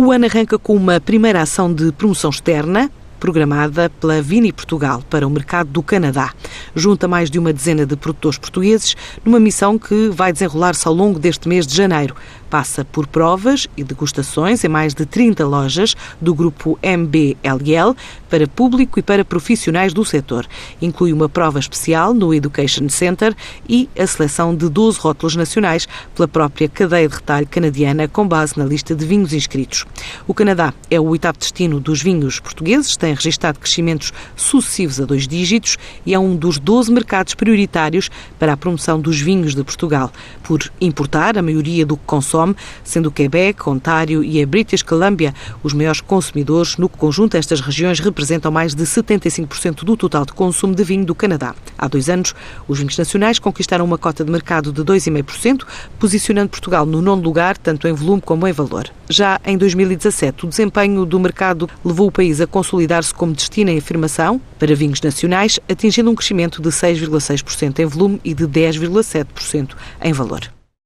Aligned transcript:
O 0.00 0.12
ano 0.12 0.26
arranca 0.26 0.56
com 0.56 0.76
uma 0.76 1.00
primeira 1.00 1.42
ação 1.42 1.74
de 1.74 1.90
promoção 1.90 2.30
externa, 2.30 2.88
programada 3.18 3.90
pela 4.00 4.22
Vini 4.22 4.52
Portugal 4.52 5.02
para 5.08 5.26
o 5.26 5.30
mercado 5.30 5.70
do 5.70 5.82
Canadá. 5.82 6.32
Junta 6.74 7.06
mais 7.06 7.30
de 7.30 7.38
uma 7.38 7.52
dezena 7.52 7.84
de 7.84 7.96
produtores 7.96 8.38
portugueses 8.38 8.96
numa 9.24 9.40
missão 9.40 9.78
que 9.78 10.08
vai 10.08 10.32
desenrolar-se 10.32 10.86
ao 10.88 10.94
longo 10.94 11.18
deste 11.18 11.48
mês 11.48 11.66
de 11.66 11.74
janeiro. 11.74 12.14
Passa 12.48 12.84
por 12.84 13.06
provas 13.06 13.68
e 13.76 13.84
degustações 13.84 14.64
em 14.64 14.68
mais 14.68 14.94
de 14.94 15.04
30 15.04 15.46
lojas 15.46 15.94
do 16.20 16.34
grupo 16.34 16.78
MBLL 16.82 17.94
para 18.30 18.46
público 18.46 18.98
e 18.98 19.02
para 19.02 19.24
profissionais 19.24 19.92
do 19.92 20.04
setor. 20.04 20.46
Inclui 20.80 21.12
uma 21.12 21.28
prova 21.28 21.58
especial 21.58 22.14
no 22.14 22.32
Education 22.32 22.88
Center 22.88 23.34
e 23.68 23.88
a 23.98 24.06
seleção 24.06 24.54
de 24.54 24.68
12 24.68 24.98
rótulos 24.98 25.36
nacionais 25.36 25.86
pela 26.14 26.26
própria 26.26 26.68
cadeia 26.68 27.08
de 27.08 27.16
retalho 27.16 27.46
canadiana 27.46 28.08
com 28.08 28.26
base 28.26 28.58
na 28.58 28.64
lista 28.64 28.94
de 28.94 29.04
vinhos 29.04 29.32
inscritos. 29.32 29.84
O 30.26 30.32
Canadá 30.32 30.72
é 30.90 30.98
o 30.98 31.06
oitavo 31.06 31.38
destino 31.38 31.80
dos 31.80 32.02
vinhos 32.02 32.40
portugueses, 32.40 32.96
tem 32.96 33.07
registado 33.14 33.58
crescimentos 33.58 34.12
sucessivos 34.36 35.00
a 35.00 35.04
dois 35.04 35.26
dígitos 35.26 35.76
e 36.04 36.14
é 36.14 36.18
um 36.18 36.36
dos 36.36 36.58
12 36.58 36.92
mercados 36.92 37.34
prioritários 37.34 38.10
para 38.38 38.52
a 38.52 38.56
promoção 38.56 39.00
dos 39.00 39.20
vinhos 39.20 39.54
de 39.54 39.62
Portugal, 39.64 40.12
por 40.42 40.70
importar 40.80 41.36
a 41.38 41.42
maioria 41.42 41.84
do 41.84 41.96
que 41.96 42.04
consome, 42.06 42.54
sendo 42.84 43.08
o 43.08 43.12
Quebec, 43.12 43.68
Ontário 43.68 44.22
e 44.22 44.42
a 44.42 44.46
British 44.46 44.82
Columbia 44.82 45.34
os 45.62 45.72
maiores 45.72 46.00
consumidores. 46.00 46.76
No 46.76 46.88
conjunto, 46.88 47.36
estas 47.36 47.60
regiões 47.60 48.00
representam 48.00 48.50
mais 48.50 48.74
de 48.74 48.84
75% 48.84 49.84
do 49.84 49.96
total 49.96 50.24
de 50.24 50.32
consumo 50.32 50.74
de 50.74 50.84
vinho 50.84 51.04
do 51.04 51.14
Canadá. 51.14 51.54
Há 51.76 51.88
dois 51.88 52.08
anos, 52.08 52.34
os 52.66 52.78
vinhos 52.78 52.96
nacionais 52.96 53.38
conquistaram 53.38 53.84
uma 53.84 53.98
cota 53.98 54.24
de 54.24 54.30
mercado 54.30 54.72
de 54.72 54.82
2,5%, 54.82 55.64
posicionando 55.98 56.50
Portugal 56.50 56.84
no 56.86 57.00
nono 57.00 57.22
lugar, 57.22 57.56
tanto 57.56 57.86
em 57.86 57.92
volume 57.92 58.22
como 58.22 58.46
em 58.46 58.52
valor. 58.52 58.90
Já 59.08 59.40
em 59.44 59.56
2017, 59.56 60.44
o 60.44 60.48
desempenho 60.48 61.06
do 61.06 61.18
mercado 61.18 61.68
levou 61.84 62.08
o 62.08 62.12
país 62.12 62.40
a 62.40 62.46
consolidar-se 62.98 63.14
como 63.14 63.32
destino 63.32 63.70
em 63.70 63.78
afirmação 63.78 64.40
para 64.58 64.74
vinhos 64.74 65.00
nacionais, 65.00 65.58
atingindo 65.68 66.10
um 66.10 66.14
crescimento 66.14 66.60
de 66.60 66.68
6,6% 66.68 67.78
em 67.78 67.86
volume 67.86 68.20
e 68.24 68.34
de 68.34 68.46
10,7% 68.46 69.74
em 70.02 70.12
valor. 70.12 70.57